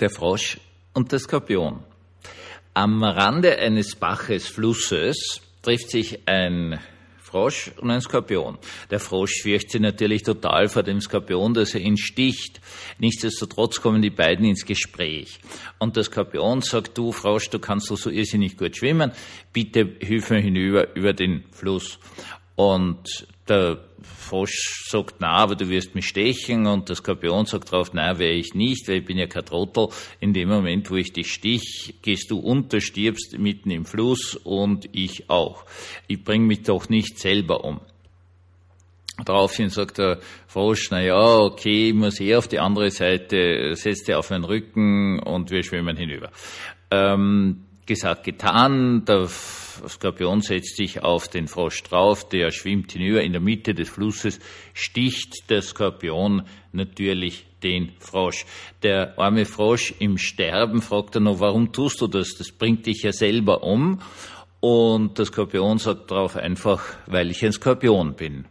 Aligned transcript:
der 0.00 0.10
Frosch 0.10 0.58
und 0.92 1.12
der 1.12 1.18
Skorpion. 1.18 1.82
Am 2.74 3.04
Rande 3.04 3.56
eines 3.58 3.94
Baches, 3.94 4.48
Flusses, 4.48 5.40
trifft 5.62 5.90
sich 5.90 6.26
ein 6.26 6.80
Frosch 7.34 7.72
und 7.80 7.90
ein 7.90 8.00
Skorpion. 8.00 8.58
Der 8.90 9.00
Frosch 9.00 9.42
fürchtet 9.42 9.72
sich 9.72 9.80
natürlich 9.80 10.22
total 10.22 10.68
vor 10.68 10.84
dem 10.84 11.00
Skorpion, 11.00 11.52
dass 11.52 11.74
er 11.74 11.80
ihn 11.80 11.96
sticht. 11.96 12.60
Nichtsdestotrotz 12.98 13.80
kommen 13.80 14.02
die 14.02 14.10
beiden 14.10 14.44
ins 14.44 14.64
Gespräch. 14.64 15.40
Und 15.80 15.96
der 15.96 16.04
Skorpion 16.04 16.62
sagt, 16.62 16.96
du 16.96 17.10
Frosch, 17.10 17.50
du 17.50 17.58
kannst 17.58 17.90
doch 17.90 17.96
so 17.96 18.10
irrsinnig 18.10 18.56
gut 18.56 18.76
schwimmen, 18.76 19.10
bitte 19.52 19.96
hilf 20.00 20.30
mir 20.30 20.40
hinüber 20.40 20.94
über 20.94 21.12
den 21.12 21.42
Fluss. 21.50 21.98
Und 22.56 23.26
der 23.48 23.78
Frosch 24.02 24.86
sagt, 24.88 25.16
na, 25.18 25.32
aber 25.32 25.54
du 25.56 25.68
wirst 25.68 25.94
mich 25.94 26.06
stechen 26.06 26.66
und 26.66 26.88
der 26.88 26.96
Skorpion 26.96 27.46
sagt 27.46 27.72
drauf, 27.72 27.90
na, 27.92 28.18
wäre 28.18 28.34
ich 28.34 28.54
nicht, 28.54 28.88
weil 28.88 28.98
ich 28.98 29.04
bin 29.04 29.18
ja 29.18 29.26
kein 29.26 29.44
Trottel. 29.44 29.88
In 30.20 30.32
dem 30.32 30.48
Moment, 30.48 30.90
wo 30.90 30.96
ich 30.96 31.12
dich 31.12 31.32
stich, 31.32 31.94
gehst 32.02 32.30
du 32.30 32.38
unter, 32.38 32.80
stirbst 32.80 33.38
mitten 33.38 33.70
im 33.70 33.84
Fluss 33.84 34.36
und 34.36 34.88
ich 34.92 35.28
auch. 35.30 35.64
Ich 36.06 36.22
bring 36.22 36.46
mich 36.46 36.62
doch 36.62 36.88
nicht 36.88 37.18
selber 37.18 37.64
um. 37.64 37.80
Daraufhin 39.24 39.70
sagt 39.70 39.98
der 39.98 40.18
Frosch, 40.48 40.88
na 40.90 41.00
ja, 41.00 41.38
okay, 41.38 41.90
ich 41.90 41.94
muss 41.94 42.20
eh 42.20 42.34
auf 42.34 42.48
die 42.48 42.58
andere 42.58 42.90
Seite, 42.90 43.74
setz 43.74 44.02
dir 44.04 44.18
auf 44.18 44.28
den 44.28 44.44
Rücken 44.44 45.20
und 45.20 45.50
wir 45.50 45.62
schwimmen 45.62 45.96
hinüber. 45.96 46.30
Ähm, 46.90 47.64
gesagt, 47.86 48.24
getan, 48.24 49.04
der 49.04 49.28
Skorpion 49.88 50.40
setzt 50.40 50.76
sich 50.76 51.02
auf 51.02 51.28
den 51.28 51.48
Frosch 51.48 51.82
drauf, 51.82 52.28
der 52.28 52.50
schwimmt 52.50 52.92
hinüber. 52.92 53.22
In 53.22 53.32
der 53.32 53.40
Mitte 53.40 53.74
des 53.74 53.88
Flusses 53.88 54.40
sticht 54.72 55.50
der 55.50 55.62
Skorpion 55.62 56.42
natürlich 56.72 57.46
den 57.62 57.92
Frosch. 57.98 58.46
Der 58.82 59.18
arme 59.18 59.44
Frosch 59.44 59.94
im 59.98 60.18
Sterben 60.18 60.82
fragt 60.82 61.14
er 61.14 61.20
noch, 61.20 61.40
warum 61.40 61.72
tust 61.72 62.00
du 62.00 62.06
das? 62.06 62.34
Das 62.36 62.52
bringt 62.52 62.86
dich 62.86 63.02
ja 63.02 63.12
selber 63.12 63.62
um. 63.62 64.00
Und 64.60 65.18
der 65.18 65.26
Skorpion 65.26 65.78
sagt 65.78 66.10
darauf 66.10 66.36
einfach, 66.36 66.82
weil 67.06 67.30
ich 67.30 67.44
ein 67.44 67.52
Skorpion 67.52 68.14
bin. 68.14 68.46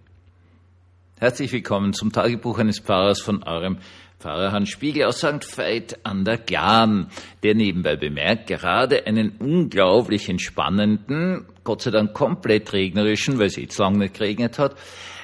Herzlich 1.19 1.51
willkommen 1.53 1.93
zum 1.93 2.11
Tagebuch 2.11 2.59
eines 2.59 2.79
Pfarrers 2.79 3.21
von 3.21 3.43
eurem 3.43 3.77
Pfarrer 4.23 4.53
Hans 4.53 4.69
Spiegel 4.69 5.03
aus 5.03 5.17
St. 5.17 5.45
Veit 5.57 5.99
an 6.05 6.23
der 6.23 6.37
Glan, 6.37 7.07
der 7.43 7.55
nebenbei 7.55 7.97
bemerkt 7.97 8.47
gerade 8.47 9.05
einen 9.05 9.35
unglaublich 9.37 10.29
entspannenden, 10.29 11.45
Gott 11.65 11.81
sei 11.81 11.91
Dank 11.91 12.13
komplett 12.13 12.71
regnerischen, 12.71 13.37
weil 13.37 13.47
es 13.47 13.57
jetzt 13.57 13.77
lang 13.77 13.97
nicht 13.97 14.13
geregnet 14.13 14.59
hat, 14.59 14.77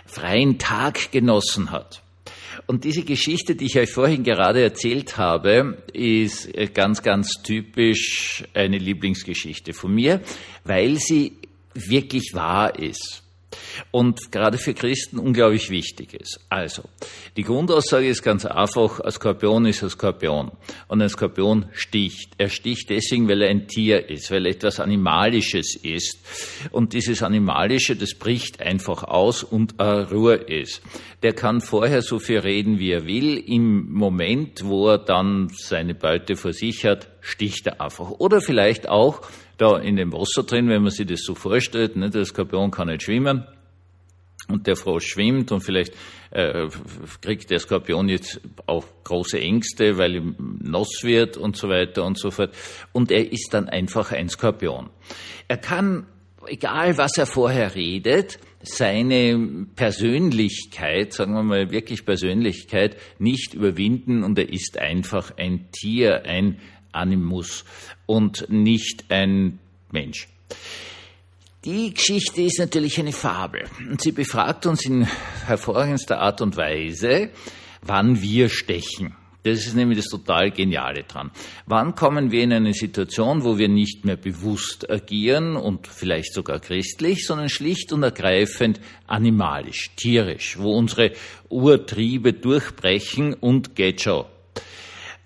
freien 0.05 0.57
Tag 0.57 1.13
genossen 1.13 1.71
hat. 1.71 2.03
Und 2.67 2.83
diese 2.83 3.03
Geschichte, 3.03 3.55
die 3.55 3.67
ich 3.67 3.79
euch 3.79 3.89
vorhin 3.89 4.25
gerade 4.25 4.61
erzählt 4.61 5.17
habe, 5.17 5.81
ist 5.93 6.51
ganz, 6.73 7.01
ganz 7.01 7.41
typisch 7.41 8.43
eine 8.53 8.79
Lieblingsgeschichte 8.79 9.71
von 9.71 9.95
mir, 9.95 10.19
weil 10.65 10.97
sie 10.97 11.37
wirklich 11.73 12.33
wahr 12.33 12.77
ist 12.77 13.23
und 13.91 14.31
gerade 14.31 14.57
für 14.57 14.73
Christen 14.73 15.19
unglaublich 15.19 15.69
wichtig 15.69 16.13
ist. 16.13 16.39
Also, 16.49 16.83
die 17.37 17.43
Grundaussage 17.43 18.07
ist 18.07 18.23
ganz 18.23 18.45
einfach, 18.45 18.99
ein 18.99 19.11
Skorpion 19.11 19.65
ist 19.65 19.83
ein 19.83 19.89
Skorpion 19.89 20.51
und 20.87 21.01
ein 21.01 21.09
Skorpion 21.09 21.65
sticht. 21.73 22.33
Er 22.37 22.49
sticht 22.49 22.89
deswegen, 22.89 23.27
weil 23.27 23.41
er 23.41 23.49
ein 23.49 23.67
Tier 23.67 24.09
ist, 24.09 24.31
weil 24.31 24.45
er 24.45 24.53
etwas 24.53 24.79
Animalisches 24.79 25.75
ist 25.75 26.19
und 26.71 26.93
dieses 26.93 27.23
Animalische, 27.23 27.95
das 27.95 28.13
bricht 28.13 28.61
einfach 28.61 29.03
aus 29.03 29.43
und 29.43 29.79
Ruhe 29.79 30.35
ist. 30.35 30.81
Der 31.23 31.33
kann 31.33 31.61
vorher 31.61 32.01
so 32.01 32.19
viel 32.19 32.39
reden, 32.39 32.79
wie 32.79 32.91
er 32.91 33.05
will, 33.05 33.37
im 33.37 33.91
Moment, 33.91 34.63
wo 34.63 34.89
er 34.89 34.97
dann 34.97 35.49
seine 35.53 35.95
Beute 35.95 36.35
versichert, 36.35 37.09
sticht 37.21 37.67
er 37.67 37.81
einfach. 37.81 38.11
Oder 38.11 38.41
vielleicht 38.41 38.87
auch 38.87 39.21
da 39.61 39.77
in 39.77 39.95
dem 39.95 40.13
Wasser 40.13 40.43
drin, 40.43 40.69
wenn 40.69 40.81
man 40.81 40.91
sich 40.91 41.07
das 41.07 41.21
so 41.23 41.35
vorstellt, 41.35 41.95
ne, 41.95 42.09
der 42.09 42.25
Skorpion 42.25 42.71
kann 42.71 42.87
nicht 42.87 43.03
schwimmen, 43.03 43.45
und 44.49 44.67
der 44.67 44.75
Frosch 44.75 45.07
schwimmt 45.07 45.51
und 45.51 45.61
vielleicht 45.61 45.93
äh, 46.31 46.67
kriegt 47.21 47.49
der 47.49 47.59
Skorpion 47.59 48.09
jetzt 48.09 48.41
auch 48.65 48.85
große 49.03 49.39
Ängste, 49.39 49.97
weil 49.97 50.15
ihm 50.15 50.59
nass 50.61 51.03
wird 51.03 51.37
und 51.37 51.55
so 51.55 51.69
weiter 51.69 52.03
und 52.03 52.17
so 52.17 52.31
fort. 52.31 52.55
Und 52.91 53.11
er 53.11 53.31
ist 53.31 53.53
dann 53.53 53.69
einfach 53.69 54.11
ein 54.11 54.27
Skorpion. 54.27 54.89
Er 55.47 55.57
kann, 55.57 56.07
egal 56.47 56.97
was 56.97 57.17
er 57.17 57.27
vorher 57.27 57.75
redet, 57.75 58.39
seine 58.61 59.67
Persönlichkeit, 59.75 61.13
sagen 61.13 61.33
wir 61.33 61.43
mal 61.43 61.71
wirklich 61.71 62.05
Persönlichkeit, 62.05 62.97
nicht 63.19 63.53
überwinden 63.53 64.23
und 64.23 64.37
er 64.37 64.51
ist 64.51 64.77
einfach 64.77 65.37
ein 65.37 65.71
Tier, 65.71 66.25
ein 66.25 66.59
Animus 66.91 67.65
und 68.05 68.45
nicht 68.49 69.05
ein 69.09 69.59
Mensch. 69.91 70.27
Die 71.65 71.93
Geschichte 71.93 72.41
ist 72.41 72.59
natürlich 72.59 72.99
eine 72.99 73.11
Fabel 73.11 73.65
und 73.89 74.01
sie 74.01 74.13
befragt 74.13 74.65
uns 74.65 74.85
in 74.85 75.05
hervorragendster 75.45 76.19
Art 76.19 76.41
und 76.41 76.55
Weise, 76.55 77.31
wann 77.81 78.21
wir 78.21 78.47
stechen. 78.47 79.15
Das 79.43 79.65
ist 79.65 79.75
nämlich 79.75 79.97
das 79.97 80.07
total 80.07 80.51
Geniale 80.51 81.03
dran. 81.03 81.31
Wann 81.65 81.95
kommen 81.95 82.31
wir 82.31 82.43
in 82.43 82.51
eine 82.51 82.73
Situation, 82.73 83.43
wo 83.43 83.57
wir 83.57 83.69
nicht 83.69 84.03
mehr 84.03 84.17
bewusst 84.17 84.89
agieren 84.89 85.55
und 85.55 85.87
vielleicht 85.87 86.33
sogar 86.33 86.59
christlich, 86.59 87.25
sondern 87.25 87.47
schlicht 87.47 87.93
und 87.93 88.03
ergreifend 88.03 88.81
animalisch, 89.07 89.91
tierisch, 89.95 90.57
wo 90.59 90.77
unsere 90.77 91.13
Urtriebe 91.47 92.33
durchbrechen 92.33 93.33
und 93.33 93.75
geht 93.75 94.01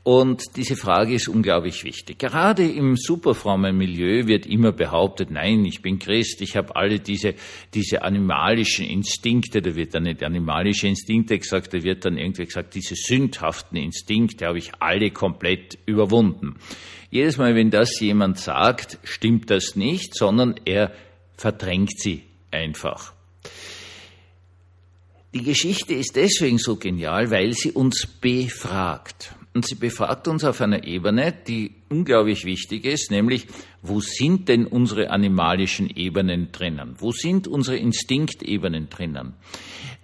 und 0.04 0.58
diese 0.58 0.76
Frage 0.76 1.14
ist 1.14 1.30
unglaublich 1.30 1.86
wichtig. 1.86 2.20
Gerade 2.20 2.70
im 2.70 2.98
superfrommen 2.98 3.78
Milieu 3.78 4.28
wird 4.28 4.46
immer 4.46 4.74
behauptet, 4.74 5.32
nein, 5.32 5.64
ich 5.64 5.82
bin 5.82 5.98
Christ, 5.98 6.42
ich 6.42 6.58
habe 6.58 6.76
alle 6.76 7.00
diese, 7.00 7.36
diese 7.74 8.02
animalischen 8.02 8.86
Instinkte, 8.86 9.62
da 9.62 9.76
wird 9.76 9.94
dann 9.94 10.04
nicht 10.04 10.22
animalische 10.22 10.90
Instinkte 10.90 11.40
gesagt, 11.40 11.74
da 11.74 11.84
wird 11.84 12.04
dann 12.04 12.18
irgendwie 12.18 12.44
gesagt, 12.44 12.76
diese 12.76 12.96
sündhaften 12.96 13.78
Instinkte 13.78 14.46
habe 14.46 14.58
ich 14.58 14.72
alle 14.80 15.10
komplett 15.12 15.78
überwunden. 15.86 16.56
Jedes 17.10 17.38
Mal, 17.38 17.56
wenn 17.56 17.70
das 17.70 17.98
jemand 18.02 18.40
sagt, 18.40 19.00
stimmt 19.04 19.50
das 19.50 19.78
nicht, 19.78 20.18
sondern 20.18 20.56
er 20.66 20.92
verdrängt 21.38 21.98
sie 21.98 22.24
einfach. 22.52 23.14
Die 25.34 25.44
Geschichte 25.44 25.94
ist 25.94 26.18
deswegen 26.18 26.58
so 26.58 26.76
genial, 26.76 27.32
weil 27.32 27.54
sie 27.54 27.72
uns 27.72 28.06
befragt. 28.06 29.34
Und 29.54 29.68
sie 29.68 29.76
befragt 29.76 30.28
uns 30.28 30.44
auf 30.44 30.62
einer 30.62 30.84
Ebene, 30.84 31.32
die 31.48 31.76
unglaublich 31.90 32.44
wichtig 32.44 32.86
ist, 32.86 33.12
nämlich, 33.12 33.46
wo 33.84 34.00
sind 34.00 34.50
denn 34.50 34.66
unsere 34.66 35.12
animalischen 35.12 35.96
Ebenen 35.96 36.52
drinnen? 36.52 36.96
Wo 36.98 37.12
sind 37.12 37.48
unsere 37.48 37.78
Instinktebenen 37.78 38.90
drinnen? 38.90 39.34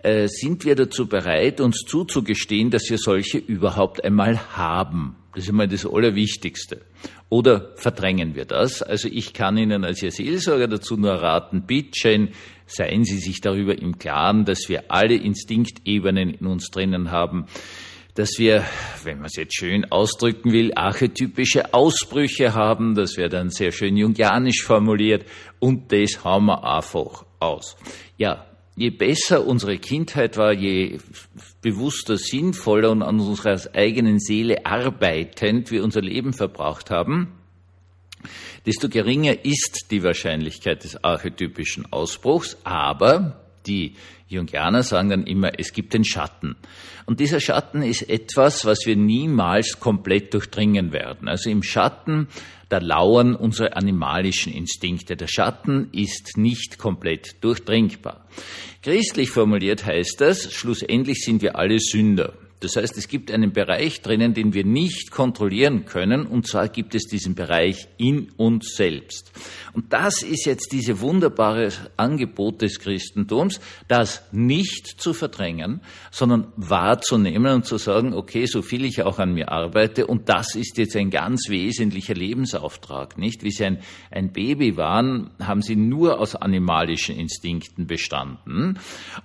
Äh, 0.03 0.27
sind 0.27 0.65
wir 0.65 0.75
dazu 0.75 1.07
bereit, 1.07 1.61
uns 1.61 1.83
zuzugestehen, 1.87 2.69
dass 2.69 2.89
wir 2.91 2.99
solche 2.99 3.39
überhaupt 3.39 4.03
einmal 4.03 4.55
haben? 4.55 5.15
Das 5.33 5.45
ist 5.45 5.49
einmal 5.49 5.67
das 5.67 5.85
Allerwichtigste. 5.85 6.81
Oder 7.29 7.71
verdrängen 7.75 8.35
wir 8.35 8.45
das? 8.45 8.83
Also 8.83 9.07
ich 9.07 9.33
kann 9.33 9.57
Ihnen 9.57 9.83
als 9.83 10.03
Ihr 10.03 10.11
Seelsorger 10.11 10.67
dazu 10.67 10.95
nur 10.95 11.13
raten, 11.13 11.63
bitte 11.65 12.29
seien 12.67 13.03
Sie 13.03 13.17
sich 13.17 13.41
darüber 13.41 13.77
im 13.79 13.97
Klaren, 13.97 14.45
dass 14.45 14.69
wir 14.69 14.91
alle 14.91 15.15
Instinktebenen 15.15 16.35
in 16.35 16.45
uns 16.45 16.69
drinnen 16.69 17.09
haben 17.09 17.45
dass 18.15 18.31
wir, 18.37 18.65
wenn 19.03 19.17
man 19.17 19.27
es 19.27 19.35
jetzt 19.35 19.55
schön 19.55 19.91
ausdrücken 19.91 20.51
will, 20.51 20.73
archetypische 20.75 21.73
Ausbrüche 21.73 22.53
haben, 22.53 22.95
das 22.95 23.17
wäre 23.17 23.29
dann 23.29 23.49
sehr 23.49 23.71
schön 23.71 23.95
jungianisch 23.95 24.63
formuliert, 24.63 25.25
und 25.59 25.91
das 25.91 26.23
haben 26.23 26.47
wir 26.47 26.63
einfach 26.63 27.25
aus. 27.39 27.77
Ja, 28.17 28.45
je 28.75 28.89
besser 28.89 29.45
unsere 29.45 29.77
Kindheit 29.77 30.37
war, 30.37 30.53
je 30.53 30.99
bewusster, 31.61 32.17
sinnvoller 32.17 32.91
und 32.91 33.03
an 33.03 33.19
unserer 33.19 33.59
eigenen 33.73 34.19
Seele 34.19 34.65
arbeitend 34.65 35.69
wir 35.71 35.83
unser 35.83 36.01
Leben 36.01 36.33
verbracht 36.33 36.89
haben, 36.89 37.33
desto 38.65 38.89
geringer 38.89 39.45
ist 39.45 39.87
die 39.91 40.03
Wahrscheinlichkeit 40.03 40.83
des 40.83 41.03
archetypischen 41.03 41.91
Ausbruchs, 41.91 42.57
aber 42.63 43.48
die 43.65 43.95
Jungianer 44.27 44.83
sagen 44.83 45.09
dann 45.09 45.25
immer, 45.25 45.51
es 45.57 45.73
gibt 45.73 45.93
den 45.93 46.03
Schatten. 46.05 46.55
Und 47.05 47.19
dieser 47.19 47.39
Schatten 47.39 47.81
ist 47.81 48.07
etwas, 48.09 48.65
was 48.65 48.85
wir 48.85 48.95
niemals 48.95 49.79
komplett 49.79 50.33
durchdringen 50.33 50.91
werden. 50.91 51.27
Also 51.27 51.49
im 51.49 51.63
Schatten, 51.63 52.27
da 52.69 52.77
lauern 52.77 53.35
unsere 53.35 53.75
animalischen 53.75 54.53
Instinkte. 54.53 55.15
Der 55.15 55.27
Schatten 55.27 55.89
ist 55.91 56.37
nicht 56.37 56.77
komplett 56.77 57.43
durchdringbar. 57.43 58.25
Christlich 58.83 59.31
formuliert 59.31 59.85
heißt 59.85 60.21
das, 60.21 60.53
schlussendlich 60.53 61.23
sind 61.23 61.41
wir 61.41 61.55
alle 61.55 61.79
Sünder. 61.79 62.33
Das 62.61 62.75
heißt, 62.75 62.97
es 62.97 63.07
gibt 63.07 63.31
einen 63.31 63.53
Bereich 63.53 64.01
drinnen, 64.01 64.33
den 64.33 64.53
wir 64.53 64.65
nicht 64.65 65.11
kontrollieren 65.11 65.85
können, 65.85 66.25
und 66.25 66.45
zwar 66.45 66.67
gibt 66.67 66.93
es 66.93 67.05
diesen 67.05 67.33
Bereich 67.33 67.87
in 67.97 68.31
uns 68.35 68.75
selbst. 68.75 69.31
Und 69.73 69.93
das 69.93 70.23
ist 70.23 70.45
jetzt 70.45 70.73
diese 70.73 70.99
wunderbare 70.99 71.69
Angebot 71.95 72.61
des 72.61 72.79
Christentums, 72.79 73.61
das 73.87 74.23
nicht 74.33 74.87
zu 74.99 75.13
verdrängen, 75.13 75.79
sondern 76.11 76.51
wahrzunehmen 76.57 77.53
und 77.53 77.65
zu 77.65 77.77
sagen, 77.77 78.13
okay, 78.13 78.45
so 78.45 78.61
viel 78.61 78.83
ich 78.83 79.03
auch 79.03 79.19
an 79.19 79.33
mir 79.33 79.51
arbeite, 79.51 80.05
und 80.05 80.27
das 80.27 80.55
ist 80.55 80.77
jetzt 80.77 80.97
ein 80.97 81.11
ganz 81.11 81.47
wesentlicher 81.47 82.13
Lebensauftrag, 82.13 83.17
nicht? 83.17 83.43
Wie 83.43 83.51
Sie 83.51 83.63
ein, 83.63 83.79
ein 84.11 84.33
Baby 84.33 84.75
waren, 84.75 85.29
haben 85.39 85.61
Sie 85.61 85.77
nur 85.77 86.19
aus 86.19 86.35
animalischen 86.35 87.15
Instinkten 87.15 87.87
bestanden, 87.87 88.79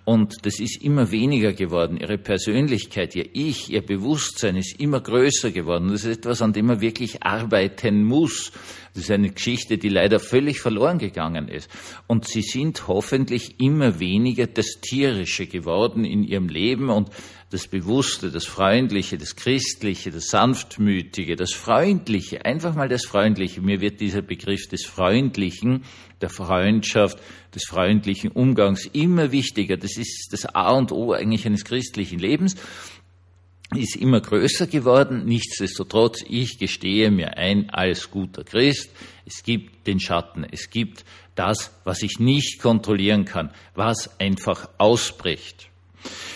und 0.04 0.46
das 0.46 0.60
ist 0.60 0.80
immer 0.82 1.10
weniger 1.10 1.52
geworden. 1.52 1.96
Ihre 1.96 2.18
Persönlichkeit, 2.18 3.16
ihr 3.16 3.23
Ich, 3.32 3.70
ihr 3.70 3.82
Bewusstsein 3.82 4.56
ist 4.56 4.80
immer 4.80 5.00
größer 5.00 5.50
geworden. 5.50 5.88
Das 5.88 6.04
ist 6.04 6.18
etwas, 6.18 6.42
an 6.42 6.52
dem 6.52 6.66
man 6.66 6.80
wirklich 6.80 7.22
arbeiten 7.22 8.04
muss. 8.04 8.52
Das 8.94 9.04
ist 9.04 9.10
eine 9.10 9.30
Geschichte, 9.30 9.76
die 9.76 9.88
leider 9.88 10.20
völlig 10.20 10.60
verloren 10.60 10.98
gegangen 10.98 11.48
ist. 11.48 11.68
Und 12.06 12.26
sie 12.26 12.42
sind 12.42 12.86
hoffentlich 12.86 13.60
immer 13.60 13.98
weniger 13.98 14.46
das 14.46 14.80
Tierische 14.80 15.46
geworden 15.46 16.04
in 16.04 16.22
ihrem 16.22 16.48
Leben 16.48 16.90
und 16.90 17.10
das 17.50 17.68
Bewusste, 17.68 18.30
das 18.30 18.46
Freundliche, 18.46 19.16
das 19.16 19.36
Christliche, 19.36 20.10
das 20.10 20.26
Sanftmütige, 20.26 21.36
das 21.36 21.52
Freundliche, 21.52 22.44
einfach 22.44 22.74
mal 22.74 22.88
das 22.88 23.04
Freundliche. 23.04 23.60
Mir 23.60 23.80
wird 23.80 24.00
dieser 24.00 24.22
Begriff 24.22 24.68
des 24.68 24.84
Freundlichen, 24.84 25.84
der 26.20 26.30
Freundschaft, 26.30 27.18
des 27.54 27.64
freundlichen 27.64 28.30
Umgangs 28.30 28.86
immer 28.92 29.30
wichtiger. 29.30 29.76
Das 29.76 29.96
ist 29.96 30.28
das 30.32 30.46
A 30.46 30.72
und 30.72 30.90
O 30.90 31.12
eigentlich 31.12 31.46
eines 31.46 31.64
christlichen 31.64 32.18
Lebens 32.18 32.56
ist 33.76 33.96
immer 33.96 34.20
größer 34.20 34.66
geworden. 34.66 35.24
Nichtsdestotrotz, 35.24 36.24
ich 36.28 36.58
gestehe 36.58 37.10
mir 37.10 37.36
ein 37.36 37.70
als 37.70 38.10
guter 38.10 38.44
Christ, 38.44 38.90
es 39.26 39.42
gibt 39.42 39.86
den 39.86 40.00
Schatten, 40.00 40.44
es 40.50 40.70
gibt 40.70 41.04
das, 41.34 41.72
was 41.84 42.02
ich 42.02 42.18
nicht 42.18 42.60
kontrollieren 42.60 43.24
kann, 43.24 43.50
was 43.74 44.18
einfach 44.20 44.68
ausbricht. 44.78 45.68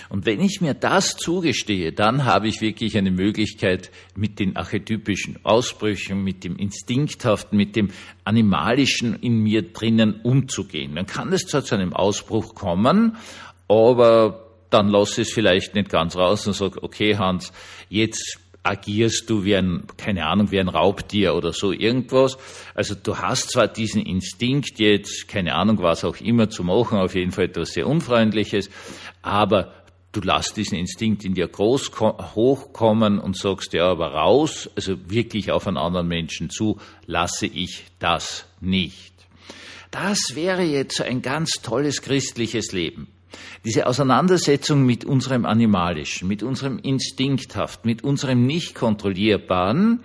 Und 0.09 0.25
wenn 0.25 0.41
ich 0.41 0.61
mir 0.63 0.73
das 0.73 1.17
zugestehe, 1.17 1.93
dann 1.93 2.25
habe 2.25 2.49
ich 2.49 2.63
wirklich 2.63 2.97
eine 2.97 3.11
Möglichkeit, 3.11 3.91
mit 4.17 4.39
den 4.39 4.57
archetypischen 4.57 5.45
Ausbrüchen, 5.45 6.25
mit 6.25 6.45
dem 6.45 6.57
Instinkthaften, 6.57 7.59
mit 7.59 7.77
dem 7.77 7.91
Animalischen 8.25 9.19
in 9.21 9.43
mir 9.43 9.73
drinnen 9.73 10.21
umzugehen. 10.23 10.95
Dann 10.95 11.07
kann 11.07 11.33
es 11.33 11.43
zwar 11.47 11.63
zu 11.63 11.75
einem 11.75 11.93
Ausbruch 11.93 12.55
kommen, 12.55 13.17
aber 13.69 14.48
dann 14.71 14.89
lass 14.89 15.19
es 15.19 15.33
vielleicht 15.33 15.75
nicht 15.75 15.91
ganz 15.91 16.17
raus 16.17 16.47
und 16.47 16.55
sag, 16.55 16.83
okay 16.83 17.17
Hans, 17.17 17.53
jetzt 17.89 18.39
agierst 18.63 19.31
du 19.31 19.45
wie 19.45 19.57
ein, 19.57 19.85
keine 19.97 20.27
Ahnung, 20.27 20.51
wie 20.51 20.61
ein 20.61 20.69
Raubtier 20.69 21.35
oder 21.35 21.53
so 21.53 21.73
irgendwas. 21.73 22.37
Also 22.75 22.95
du 22.95 23.17
hast 23.19 23.51
zwar 23.51 23.69
diesen 23.69 24.03
Instinkt 24.03 24.79
jetzt, 24.79 25.27
keine 25.29 25.55
Ahnung, 25.55 25.79
was 25.81 26.05
auch 26.05 26.17
immer 26.21 26.51
zu 26.51 26.65
machen, 26.65 26.99
auf 26.99 27.15
jeden 27.15 27.33
Fall 27.33 27.45
etwas 27.45 27.71
sehr 27.71 27.87
Unfreundliches, 27.87 28.69
aber 29.23 29.73
du 30.13 30.21
lässt 30.21 30.57
diesen 30.57 30.77
Instinkt 30.77 31.25
in 31.25 31.35
dir 31.35 31.49
groß 31.49 31.93
hochkommen 32.35 33.19
und 33.19 33.37
sagst, 33.37 33.73
ja, 33.73 33.91
aber 33.91 34.13
raus, 34.13 34.69
also 34.77 34.97
wirklich 35.11 35.51
auf 35.51 35.67
einen 35.67 35.77
anderen 35.77 36.09
Menschen 36.09 36.51
zu, 36.51 36.79
lasse 37.07 37.47
ich 37.47 37.85
das 37.99 38.45
nicht. 38.61 39.15
Das 39.91 40.35
wäre 40.35 40.63
jetzt 40.63 41.01
ein 41.01 41.23
ganz 41.23 41.51
tolles 41.63 42.03
christliches 42.03 42.73
Leben. 42.73 43.09
Diese 43.65 43.87
Auseinandersetzung 43.87 44.85
mit 44.85 45.05
unserem 45.05 45.47
Animalischen, 45.47 46.29
mit 46.29 46.43
unserem 46.43 46.79
Instinkthaft, 46.79 47.85
mit 47.85 48.05
unserem 48.05 48.47
nicht 48.47 48.75
kontrollierbaren, 48.75 50.01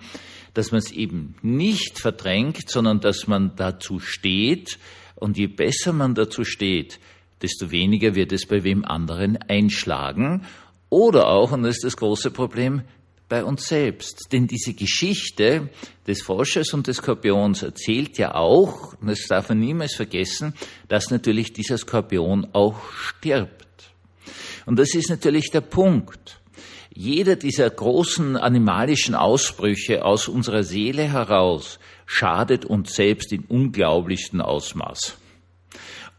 dass 0.54 0.70
man 0.70 0.78
es 0.78 0.92
eben 0.92 1.34
nicht 1.42 1.98
verdrängt, 1.98 2.68
sondern 2.68 3.00
dass 3.00 3.26
man 3.26 3.56
dazu 3.56 3.98
steht. 3.98 4.78
Und 5.16 5.36
je 5.36 5.46
besser 5.46 5.92
man 5.92 6.14
dazu 6.14 6.44
steht, 6.44 7.00
desto 7.42 7.70
weniger 7.70 8.14
wird 8.14 8.32
es 8.32 8.46
bei 8.46 8.64
wem 8.64 8.84
anderen 8.84 9.36
einschlagen. 9.36 10.46
Oder 10.90 11.28
auch, 11.28 11.52
und 11.52 11.62
das 11.64 11.76
ist 11.76 11.84
das 11.84 11.96
große 11.96 12.30
Problem, 12.30 12.82
bei 13.28 13.44
uns 13.44 13.66
selbst. 13.66 14.28
Denn 14.32 14.46
diese 14.46 14.74
Geschichte 14.74 15.70
des 16.06 16.22
Frosches 16.22 16.72
und 16.72 16.86
des 16.86 16.98
Skorpions 16.98 17.62
erzählt 17.62 18.18
ja 18.18 18.34
auch, 18.34 18.94
und 19.00 19.08
das 19.08 19.26
darf 19.26 19.48
man 19.48 19.60
niemals 19.60 19.94
vergessen, 19.94 20.54
dass 20.88 21.10
natürlich 21.10 21.52
dieser 21.52 21.78
Skorpion 21.78 22.48
auch 22.52 22.80
stirbt. 22.92 23.64
Und 24.66 24.78
das 24.78 24.94
ist 24.94 25.10
natürlich 25.10 25.50
der 25.50 25.60
Punkt. 25.60 26.40
Jeder 26.94 27.36
dieser 27.36 27.68
großen 27.68 28.36
animalischen 28.36 29.14
Ausbrüche 29.14 30.04
aus 30.04 30.28
unserer 30.28 30.62
Seele 30.62 31.02
heraus 31.12 31.80
schadet 32.06 32.64
uns 32.64 32.94
selbst 32.94 33.32
in 33.32 33.44
unglaublichstem 33.44 34.40
Ausmaß. 34.40 35.18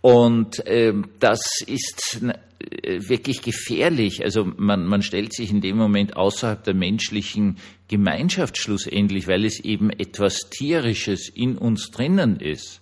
Und 0.05 0.61
ähm, 0.67 1.07
das 1.19 1.39
ist 1.65 2.21
äh, 2.59 3.09
wirklich 3.09 3.41
gefährlich. 3.41 4.23
Also 4.23 4.45
man, 4.45 4.85
man 4.85 5.01
stellt 5.01 5.33
sich 5.33 5.49
in 5.49 5.61
dem 5.61 5.77
Moment 5.77 6.15
außerhalb 6.15 6.63
der 6.63 6.75
menschlichen 6.75 7.57
Gemeinschaft 7.87 8.59
schlussendlich, 8.59 9.27
weil 9.27 9.45
es 9.45 9.59
eben 9.59 9.89
etwas 9.89 10.41
Tierisches 10.51 11.27
in 11.27 11.57
uns 11.57 11.89
drinnen 11.89 12.39
ist. 12.39 12.81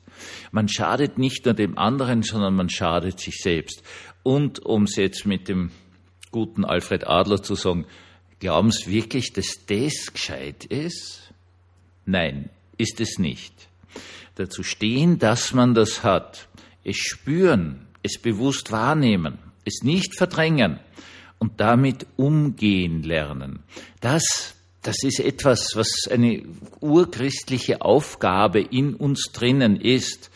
Man 0.51 0.67
schadet 0.67 1.17
nicht 1.17 1.45
nur 1.45 1.53
dem 1.53 1.77
anderen, 1.77 2.23
sondern 2.23 2.55
man 2.55 2.69
schadet 2.69 3.21
sich 3.21 3.37
selbst. 3.37 3.83
Und 4.23 4.59
um 4.59 4.83
es 4.83 4.97
jetzt 4.97 5.25
mit 5.25 5.47
dem 5.47 5.71
guten 6.31 6.65
Alfred 6.65 7.07
Adler 7.07 7.41
zu 7.41 7.55
sagen, 7.55 7.85
glauben 8.41 8.71
Sie 8.71 8.91
wirklich, 8.91 9.31
dass 9.31 9.65
das 9.65 10.11
gescheit 10.11 10.65
ist? 10.65 11.33
Nein, 12.05 12.49
ist 12.77 12.99
es 12.99 13.17
nicht. 13.17 13.69
Dazu 14.35 14.61
stehen, 14.61 15.19
dass 15.19 15.53
man 15.53 15.73
das 15.73 16.03
hat 16.03 16.49
es 16.83 16.97
spüren, 16.97 17.87
es 18.01 18.17
bewusst 18.17 18.71
wahrnehmen, 18.71 19.37
es 19.65 19.83
nicht 19.83 20.15
verdrängen 20.17 20.79
und 21.39 21.59
damit 21.59 22.05
umgehen 22.15 23.03
lernen. 23.03 23.59
Das, 24.01 24.55
das 24.81 25.03
ist 25.03 25.19
etwas, 25.19 25.71
was 25.75 26.07
eine 26.09 26.43
urchristliche 26.81 27.81
Aufgabe 27.81 28.61
in 28.61 28.93
uns 28.93 29.31
drinnen 29.31 29.79
ist, 29.79 30.31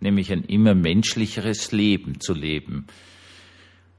nämlich 0.00 0.32
ein 0.32 0.44
immer 0.44 0.74
menschlicheres 0.74 1.72
Leben 1.72 2.20
zu 2.20 2.34
leben. 2.34 2.86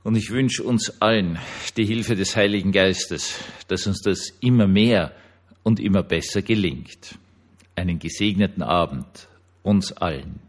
Und 0.03 0.15
ich 0.15 0.29
wünsche 0.29 0.63
uns 0.63 1.01
allen 1.01 1.39
die 1.77 1.85
Hilfe 1.85 2.15
des 2.15 2.35
Heiligen 2.35 2.71
Geistes, 2.71 3.39
dass 3.67 3.87
uns 3.87 4.01
das 4.01 4.29
immer 4.39 4.67
mehr 4.67 5.13
und 5.63 5.79
immer 5.79 6.03
besser 6.03 6.43
gelingt. 6.43 7.17
Einen 7.75 7.97
gesegneten 7.97 8.61
Abend 8.61 9.27
uns 9.63 9.91
allen. 9.93 10.41